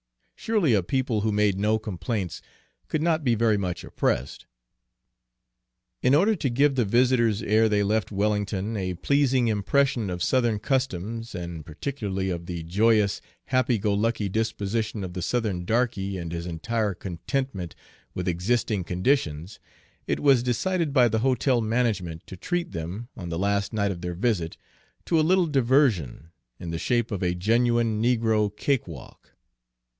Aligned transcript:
Surely 0.35 0.73
a 0.73 0.81
people 0.81 1.21
who 1.21 1.31
made 1.31 1.59
no 1.59 1.77
complaints 1.77 2.41
could 2.87 3.03
not 3.03 3.23
be 3.23 3.35
very 3.35 3.57
much 3.57 3.83
oppressed. 3.83 4.47
In 6.01 6.15
order 6.15 6.33
to 6.37 6.49
give 6.49 6.73
the 6.73 6.83
visitors, 6.85 7.43
ere 7.43 7.69
they 7.69 7.83
left 7.83 8.11
Wellington, 8.11 8.75
a 8.75 8.95
pleasing 8.95 9.47
impression 9.49 10.09
of 10.09 10.23
Southern 10.23 10.57
customs, 10.57 11.35
and 11.35 11.63
particularly 11.63 12.31
of 12.31 12.47
the 12.47 12.63
joyous, 12.63 13.21
happy 13.45 13.77
go 13.77 13.93
lucky 13.93 14.27
disposition 14.27 15.03
of 15.03 15.13
the 15.13 15.21
Southern 15.21 15.63
darky 15.63 16.17
and 16.17 16.31
his 16.31 16.47
entire 16.47 16.95
contentment 16.95 17.75
with 18.15 18.27
existing 18.27 18.83
conditions, 18.83 19.59
it 20.07 20.19
was 20.19 20.41
decided 20.41 20.91
by 20.91 21.07
the 21.07 21.19
hotel 21.19 21.61
management 21.61 22.25
to 22.25 22.35
treat 22.35 22.71
them, 22.71 23.07
on 23.15 23.29
the 23.29 23.37
last 23.37 23.71
night 23.71 23.91
of 23.91 24.01
their 24.01 24.15
visit, 24.15 24.57
to 25.05 25.19
a 25.19 25.21
little 25.21 25.45
diversion, 25.45 26.31
in 26.59 26.71
the 26.71 26.79
shape 26.79 27.11
of 27.11 27.21
a 27.21 27.35
genuine 27.35 28.01
negro 28.01 28.49
cakewalk. 28.57 29.19